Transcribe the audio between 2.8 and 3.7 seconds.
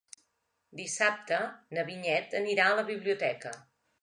la biblioteca.